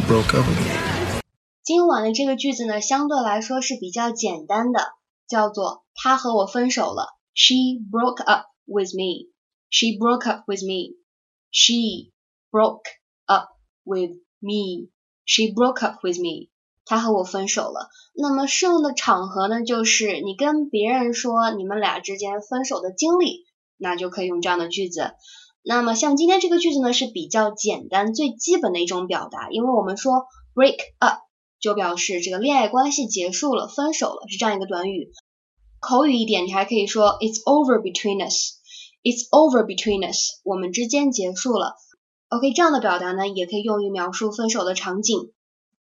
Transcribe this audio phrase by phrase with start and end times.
[0.00, 1.20] broke up with me.
[1.62, 4.80] 今晚的这个句子呢，相对来说是比较简单的，
[5.28, 7.16] 叫做她和我分手了。
[7.34, 7.54] She
[7.90, 9.30] broke up with me.
[9.70, 10.96] She broke up with me.
[11.50, 12.12] She
[12.50, 12.84] broke
[13.26, 13.48] up
[13.84, 14.88] with me.
[15.24, 16.50] She broke up with me.
[16.84, 17.88] 她和我分手了。
[18.14, 25.12] 那么适用的场合呢，就是你跟别人说你们俩之间分手的经历，那就可以用这样的句子。
[25.66, 31.20] 那么像今天这个句子呢，是比较简单、最基本的一种表达，因为我们说 break up
[31.58, 35.10] 就表示这个恋爱关系结束了、分手了，是这样一个短语。
[35.80, 38.58] 口语一点，你还可以说 it's over between us。
[39.02, 41.76] It's over between us，我们之间结束了。
[42.28, 45.32] OK，这样的表达呢，也可以用于描述分手的场景。